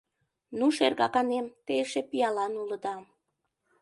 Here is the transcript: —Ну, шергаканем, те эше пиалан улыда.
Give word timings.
—Ну, 0.57 0.65
шергаканем, 0.77 1.45
те 1.65 1.73
эше 1.83 2.01
пиалан 2.09 2.53
улыда. 2.61 2.95